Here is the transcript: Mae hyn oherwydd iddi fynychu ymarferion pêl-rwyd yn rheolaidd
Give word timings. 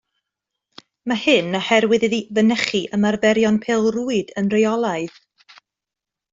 Mae 1.11 1.21
hyn 1.25 1.57
oherwydd 1.59 2.07
iddi 2.07 2.21
fynychu 2.39 2.81
ymarferion 2.99 3.61
pêl-rwyd 3.69 4.35
yn 4.43 4.53
rheolaidd 4.57 5.25